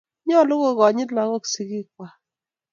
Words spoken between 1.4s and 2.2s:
sigik kwag.